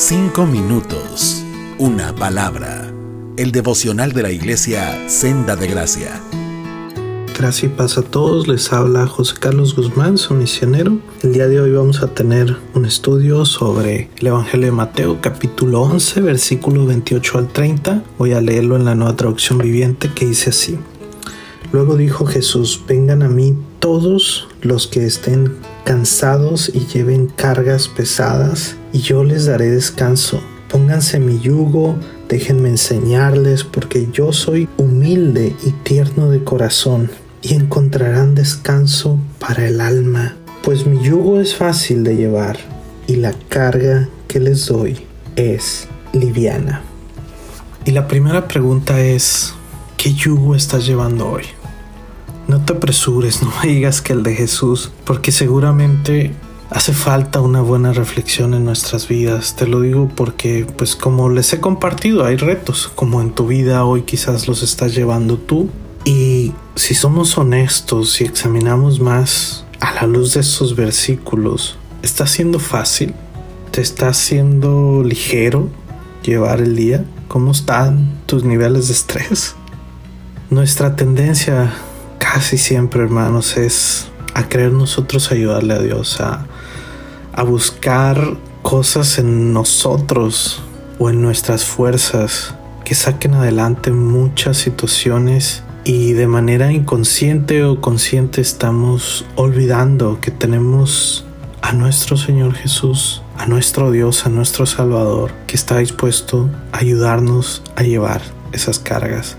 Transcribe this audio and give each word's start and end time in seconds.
Cinco 0.00 0.46
minutos, 0.46 1.42
una 1.76 2.14
palabra. 2.14 2.94
El 3.36 3.50
devocional 3.50 4.12
de 4.12 4.22
la 4.22 4.30
iglesia 4.30 5.08
Senda 5.08 5.56
de 5.56 5.66
Gracia. 5.66 6.22
Gracias 7.36 7.64
y 7.64 7.68
paz 7.68 7.98
a 7.98 8.02
todos. 8.02 8.46
Les 8.46 8.72
habla 8.72 9.08
José 9.08 9.34
Carlos 9.40 9.74
Guzmán, 9.74 10.16
su 10.16 10.34
misionero. 10.34 11.00
El 11.24 11.32
día 11.32 11.48
de 11.48 11.60
hoy 11.60 11.72
vamos 11.72 12.00
a 12.00 12.14
tener 12.14 12.56
un 12.74 12.84
estudio 12.84 13.44
sobre 13.44 14.08
el 14.18 14.28
Evangelio 14.28 14.66
de 14.66 14.72
Mateo, 14.72 15.18
capítulo 15.20 15.82
11, 15.82 16.20
versículo 16.20 16.86
28 16.86 17.38
al 17.38 17.48
30. 17.48 18.04
Voy 18.18 18.34
a 18.34 18.40
leerlo 18.40 18.76
en 18.76 18.84
la 18.84 18.94
nueva 18.94 19.16
traducción 19.16 19.58
viviente 19.58 20.12
que 20.14 20.26
dice 20.26 20.50
así. 20.50 20.78
Luego 21.72 21.96
dijo 21.96 22.24
Jesús, 22.24 22.84
vengan 22.86 23.24
a 23.24 23.28
mí 23.28 23.56
todos 23.80 24.46
los 24.62 24.86
que 24.86 25.04
estén 25.04 25.56
cansados 25.88 26.70
y 26.74 26.80
lleven 26.80 27.28
cargas 27.28 27.88
pesadas 27.88 28.76
y 28.92 28.98
yo 28.98 29.24
les 29.24 29.46
daré 29.46 29.70
descanso. 29.70 30.38
Pónganse 30.70 31.18
mi 31.18 31.40
yugo, 31.40 31.96
déjenme 32.28 32.68
enseñarles, 32.68 33.64
porque 33.64 34.06
yo 34.12 34.34
soy 34.34 34.68
humilde 34.76 35.56
y 35.64 35.70
tierno 35.70 36.30
de 36.30 36.44
corazón, 36.44 37.10
y 37.40 37.54
encontrarán 37.54 38.34
descanso 38.34 39.18
para 39.38 39.66
el 39.66 39.80
alma, 39.80 40.36
pues 40.62 40.86
mi 40.86 41.02
yugo 41.02 41.40
es 41.40 41.54
fácil 41.54 42.04
de 42.04 42.16
llevar, 42.16 42.58
y 43.06 43.16
la 43.16 43.32
carga 43.48 44.10
que 44.26 44.40
les 44.40 44.66
doy 44.66 45.06
es 45.36 45.88
liviana. 46.12 46.82
Y 47.86 47.92
la 47.92 48.06
primera 48.06 48.46
pregunta 48.46 49.00
es, 49.00 49.54
¿qué 49.96 50.12
yugo 50.12 50.54
estás 50.54 50.84
llevando 50.84 51.30
hoy? 51.30 51.44
No 52.48 52.64
te 52.64 52.72
apresures, 52.72 53.42
no 53.42 53.52
me 53.62 53.68
digas 53.68 54.02
que 54.02 54.12
el 54.12 54.24
de 54.24 54.34
Jesús, 54.34 54.90
porque 55.04 55.30
seguramente 55.30 56.34
Hace 56.70 56.92
falta 56.92 57.40
una 57.40 57.62
buena 57.62 57.94
reflexión 57.94 58.52
en 58.52 58.66
nuestras 58.66 59.08
vidas, 59.08 59.56
te 59.56 59.66
lo 59.66 59.80
digo 59.80 60.10
porque 60.14 60.66
pues 60.76 60.96
como 60.96 61.30
les 61.30 61.50
he 61.54 61.60
compartido 61.60 62.26
hay 62.26 62.36
retos, 62.36 62.92
como 62.94 63.22
en 63.22 63.30
tu 63.30 63.46
vida 63.46 63.86
hoy 63.86 64.02
quizás 64.02 64.46
los 64.48 64.62
estás 64.62 64.94
llevando 64.94 65.38
tú 65.38 65.70
y 66.04 66.52
si 66.74 66.94
somos 66.94 67.38
honestos 67.38 68.20
y 68.20 68.24
examinamos 68.24 69.00
más 69.00 69.64
a 69.80 69.94
la 69.94 70.06
luz 70.06 70.34
de 70.34 70.40
estos 70.40 70.76
versículos, 70.76 71.78
¿está 72.02 72.26
siendo 72.26 72.58
fácil? 72.58 73.14
¿Te 73.70 73.80
está 73.80 74.12
siendo 74.12 75.02
ligero 75.02 75.70
llevar 76.22 76.60
el 76.60 76.76
día? 76.76 77.02
¿Cómo 77.28 77.52
están 77.52 78.20
tus 78.26 78.44
niveles 78.44 78.88
de 78.88 78.92
estrés? 78.92 79.54
Nuestra 80.50 80.96
tendencia 80.96 81.72
casi 82.32 82.58
siempre 82.58 83.02
hermanos 83.02 83.56
es 83.56 84.08
a 84.34 84.48
querer 84.48 84.72
nosotros 84.72 85.32
ayudarle 85.32 85.74
a 85.74 85.78
Dios 85.78 86.20
a 86.20 86.46
a 87.32 87.42
buscar 87.42 88.36
cosas 88.62 89.18
en 89.18 89.54
nosotros 89.54 90.60
o 90.98 91.08
en 91.08 91.22
nuestras 91.22 91.64
fuerzas 91.64 92.54
que 92.84 92.94
saquen 92.94 93.34
adelante 93.34 93.92
muchas 93.92 94.58
situaciones 94.58 95.62
y 95.84 96.12
de 96.12 96.26
manera 96.26 96.70
inconsciente 96.70 97.64
o 97.64 97.80
consciente 97.80 98.42
estamos 98.42 99.24
olvidando 99.36 100.20
que 100.20 100.30
tenemos 100.30 101.24
a 101.62 101.72
nuestro 101.72 102.18
Señor 102.18 102.54
Jesús, 102.54 103.22
a 103.38 103.46
nuestro 103.46 103.90
Dios, 103.90 104.26
a 104.26 104.28
nuestro 104.28 104.66
Salvador, 104.66 105.30
que 105.46 105.56
está 105.56 105.78
dispuesto 105.78 106.50
a 106.72 106.78
ayudarnos 106.78 107.62
a 107.76 107.84
llevar 107.84 108.20
esas 108.52 108.78
cargas. 108.78 109.38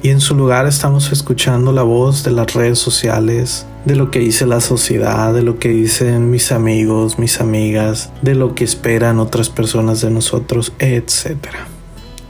Y 0.00 0.10
en 0.10 0.20
su 0.20 0.36
lugar 0.36 0.66
estamos 0.66 1.10
escuchando 1.10 1.72
la 1.72 1.82
voz 1.82 2.22
de 2.22 2.30
las 2.30 2.54
redes 2.54 2.78
sociales, 2.78 3.66
de 3.84 3.96
lo 3.96 4.10
que 4.12 4.20
dice 4.20 4.46
la 4.46 4.60
sociedad, 4.60 5.34
de 5.34 5.42
lo 5.42 5.58
que 5.58 5.70
dicen 5.70 6.30
mis 6.30 6.52
amigos, 6.52 7.18
mis 7.18 7.40
amigas, 7.40 8.12
de 8.22 8.36
lo 8.36 8.54
que 8.54 8.62
esperan 8.62 9.18
otras 9.18 9.48
personas 9.48 10.00
de 10.00 10.10
nosotros, 10.10 10.72
etc. 10.78 11.36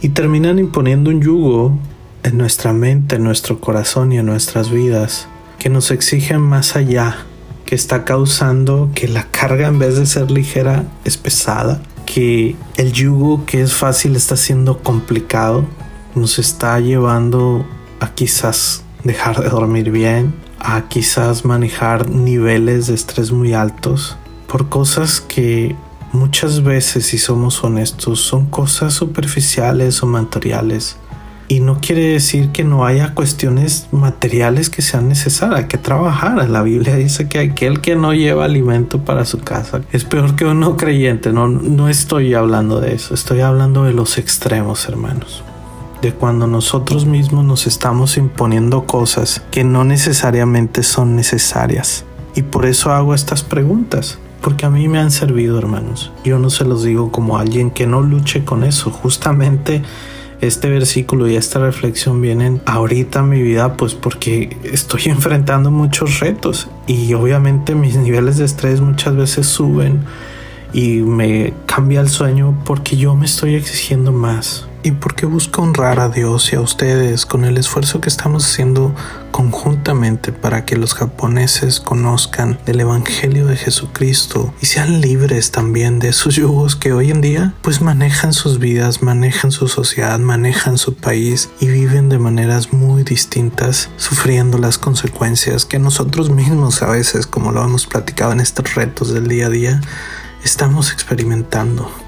Y 0.00 0.10
terminan 0.10 0.58
imponiendo 0.58 1.10
un 1.10 1.20
yugo 1.20 1.78
en 2.22 2.38
nuestra 2.38 2.72
mente, 2.72 3.16
en 3.16 3.24
nuestro 3.24 3.60
corazón 3.60 4.12
y 4.12 4.18
en 4.18 4.26
nuestras 4.26 4.70
vidas 4.70 5.28
que 5.58 5.68
nos 5.68 5.90
exigen 5.90 6.40
más 6.40 6.76
allá, 6.76 7.26
que 7.66 7.74
está 7.74 8.04
causando 8.04 8.90
que 8.94 9.08
la 9.08 9.24
carga 9.24 9.66
en 9.66 9.78
vez 9.78 9.96
de 9.96 10.06
ser 10.06 10.30
ligera 10.30 10.84
es 11.04 11.16
pesada, 11.16 11.82
que 12.06 12.56
el 12.76 12.92
yugo 12.92 13.44
que 13.44 13.60
es 13.60 13.74
fácil 13.74 14.16
está 14.16 14.36
siendo 14.36 14.78
complicado, 14.78 15.66
nos 16.18 16.38
está 16.38 16.78
llevando 16.80 17.64
a 18.00 18.14
quizás 18.14 18.82
dejar 19.04 19.40
de 19.40 19.48
dormir 19.48 19.90
bien, 19.90 20.34
a 20.58 20.88
quizás 20.88 21.44
manejar 21.44 22.10
niveles 22.10 22.88
de 22.88 22.94
estrés 22.94 23.32
muy 23.32 23.54
altos 23.54 24.16
por 24.46 24.68
cosas 24.68 25.20
que 25.20 25.76
muchas 26.12 26.62
veces, 26.62 27.06
si 27.06 27.18
somos 27.18 27.62
honestos, 27.62 28.20
son 28.20 28.46
cosas 28.46 28.94
superficiales 28.94 30.02
o 30.02 30.06
materiales. 30.06 30.96
Y 31.50 31.60
no 31.60 31.80
quiere 31.80 32.02
decir 32.02 32.50
que 32.50 32.62
no 32.62 32.84
haya 32.84 33.14
cuestiones 33.14 33.88
materiales 33.90 34.68
que 34.68 34.82
sean 34.82 35.08
necesarias, 35.08 35.64
que 35.64 35.78
trabajar. 35.78 36.46
La 36.50 36.62
Biblia 36.62 36.96
dice 36.96 37.26
que 37.26 37.38
aquel 37.38 37.80
que 37.80 37.96
no 37.96 38.12
lleva 38.12 38.44
alimento 38.44 39.02
para 39.02 39.24
su 39.24 39.38
casa 39.38 39.80
es 39.92 40.04
peor 40.04 40.36
que 40.36 40.44
un 40.44 40.60
no 40.60 40.76
creyente. 40.76 41.32
No, 41.32 41.48
no 41.48 41.88
estoy 41.88 42.34
hablando 42.34 42.80
de 42.80 42.94
eso, 42.94 43.14
estoy 43.14 43.40
hablando 43.40 43.84
de 43.84 43.94
los 43.94 44.18
extremos, 44.18 44.86
hermanos 44.88 45.42
de 46.02 46.12
cuando 46.12 46.46
nosotros 46.46 47.06
mismos 47.06 47.44
nos 47.44 47.66
estamos 47.66 48.16
imponiendo 48.16 48.84
cosas 48.84 49.42
que 49.50 49.64
no 49.64 49.84
necesariamente 49.84 50.82
son 50.82 51.16
necesarias. 51.16 52.04
Y 52.34 52.42
por 52.42 52.66
eso 52.66 52.92
hago 52.92 53.14
estas 53.14 53.42
preguntas, 53.42 54.18
porque 54.40 54.66
a 54.66 54.70
mí 54.70 54.86
me 54.88 54.98
han 54.98 55.10
servido, 55.10 55.58
hermanos. 55.58 56.12
Yo 56.24 56.38
no 56.38 56.50
se 56.50 56.64
los 56.64 56.84
digo 56.84 57.10
como 57.10 57.38
alguien 57.38 57.70
que 57.70 57.86
no 57.86 58.00
luche 58.00 58.44
con 58.44 58.62
eso. 58.62 58.90
Justamente 58.90 59.82
este 60.40 60.68
versículo 60.68 61.28
y 61.28 61.34
esta 61.34 61.58
reflexión 61.58 62.20
vienen 62.20 62.62
ahorita 62.64 63.20
a 63.20 63.24
mi 63.24 63.42
vida, 63.42 63.76
pues 63.76 63.94
porque 63.94 64.56
estoy 64.62 65.02
enfrentando 65.06 65.72
muchos 65.72 66.20
retos 66.20 66.68
y 66.86 67.12
obviamente 67.14 67.74
mis 67.74 67.96
niveles 67.96 68.36
de 68.36 68.44
estrés 68.44 68.80
muchas 68.80 69.16
veces 69.16 69.48
suben 69.48 70.04
y 70.72 70.98
me 70.98 71.54
cambia 71.66 72.00
el 72.00 72.08
sueño 72.08 72.56
porque 72.64 72.96
yo 72.96 73.16
me 73.16 73.26
estoy 73.26 73.56
exigiendo 73.56 74.12
más 74.12 74.67
y 74.88 74.92
porque 74.92 75.26
busco 75.26 75.60
honrar 75.60 76.00
a 76.00 76.08
Dios 76.08 76.50
y 76.50 76.56
a 76.56 76.62
ustedes 76.62 77.26
con 77.26 77.44
el 77.44 77.58
esfuerzo 77.58 78.00
que 78.00 78.08
estamos 78.08 78.46
haciendo 78.46 78.94
conjuntamente 79.32 80.32
para 80.32 80.64
que 80.64 80.76
los 80.76 80.94
japoneses 80.94 81.78
conozcan 81.78 82.58
del 82.64 82.80
Evangelio 82.80 83.46
de 83.46 83.58
Jesucristo 83.58 84.54
y 84.62 84.66
sean 84.66 85.02
libres 85.02 85.50
también 85.50 85.98
de 85.98 86.14
sus 86.14 86.36
yugos 86.36 86.74
que 86.74 86.94
hoy 86.94 87.10
en 87.10 87.20
día 87.20 87.52
pues 87.60 87.82
manejan 87.82 88.32
sus 88.32 88.58
vidas, 88.58 89.02
manejan 89.02 89.52
su 89.52 89.68
sociedad, 89.68 90.18
manejan 90.18 90.78
su 90.78 90.94
país 90.94 91.50
y 91.60 91.66
viven 91.66 92.08
de 92.08 92.18
maneras 92.18 92.72
muy 92.72 93.02
distintas 93.02 93.90
sufriendo 93.98 94.56
las 94.56 94.78
consecuencias 94.78 95.66
que 95.66 95.78
nosotros 95.78 96.30
mismos 96.30 96.80
a 96.80 96.86
veces 96.86 97.26
como 97.26 97.52
lo 97.52 97.62
hemos 97.62 97.86
platicado 97.86 98.32
en 98.32 98.40
estos 98.40 98.74
retos 98.74 99.12
del 99.12 99.28
día 99.28 99.48
a 99.48 99.50
día 99.50 99.80
estamos 100.42 100.92
experimentando. 100.94 102.07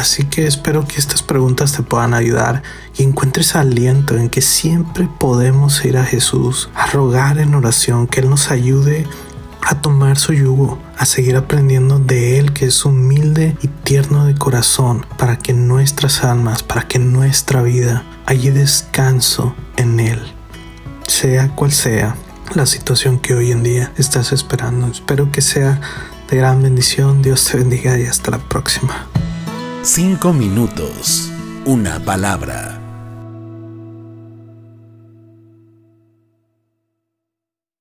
Así 0.00 0.24
que 0.24 0.46
espero 0.46 0.88
que 0.88 0.96
estas 0.96 1.22
preguntas 1.22 1.74
te 1.74 1.82
puedan 1.82 2.14
ayudar 2.14 2.62
y 2.96 3.02
encuentres 3.02 3.54
aliento 3.54 4.16
en 4.16 4.30
que 4.30 4.40
siempre 4.40 5.06
podemos 5.18 5.84
ir 5.84 5.98
a 5.98 6.06
Jesús, 6.06 6.70
a 6.74 6.86
rogar 6.86 7.36
en 7.36 7.54
oración 7.54 8.06
que 8.06 8.20
Él 8.20 8.30
nos 8.30 8.50
ayude 8.50 9.06
a 9.60 9.82
tomar 9.82 10.16
su 10.16 10.32
yugo, 10.32 10.78
a 10.96 11.04
seguir 11.04 11.36
aprendiendo 11.36 11.98
de 11.98 12.38
Él 12.38 12.54
que 12.54 12.64
es 12.64 12.82
humilde 12.86 13.58
y 13.60 13.68
tierno 13.68 14.24
de 14.24 14.34
corazón, 14.34 15.04
para 15.18 15.36
que 15.36 15.52
nuestras 15.52 16.24
almas, 16.24 16.62
para 16.62 16.88
que 16.88 16.98
nuestra 16.98 17.60
vida 17.60 18.02
haya 18.24 18.52
descanso 18.52 19.54
en 19.76 20.00
Él, 20.00 20.32
sea 21.08 21.54
cual 21.54 21.72
sea 21.72 22.16
la 22.54 22.64
situación 22.64 23.18
que 23.18 23.34
hoy 23.34 23.52
en 23.52 23.62
día 23.62 23.92
estás 23.98 24.32
esperando. 24.32 24.86
Espero 24.86 25.30
que 25.30 25.42
sea 25.42 25.78
de 26.30 26.38
gran 26.38 26.62
bendición. 26.62 27.20
Dios 27.20 27.44
te 27.44 27.58
bendiga 27.58 27.98
y 27.98 28.06
hasta 28.06 28.30
la 28.30 28.38
próxima. 28.38 29.09
Cinco 29.82 30.34
minutos, 30.34 31.32
una 31.64 31.98
palabra. 32.00 32.79